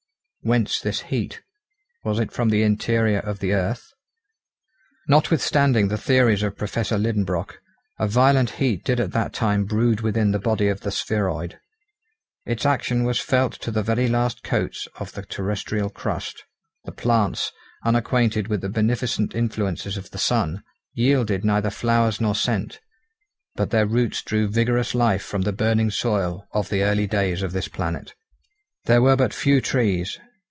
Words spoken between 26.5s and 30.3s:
of the early days of this planet. There were but few trees.